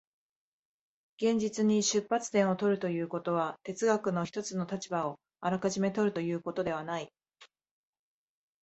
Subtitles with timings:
[1.19, 7.13] 現実に出発点を取るということは、哲学の一つの立場をあらかじめ取るということではない。